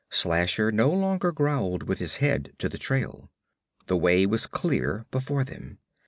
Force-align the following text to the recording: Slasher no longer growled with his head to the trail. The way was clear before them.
Slasher 0.09 0.71
no 0.71 0.89
longer 0.89 1.31
growled 1.31 1.83
with 1.83 1.99
his 1.99 2.15
head 2.15 2.55
to 2.57 2.67
the 2.67 2.79
trail. 2.79 3.29
The 3.85 3.95
way 3.97 4.25
was 4.25 4.47
clear 4.47 5.05
before 5.11 5.43
them. 5.43 5.77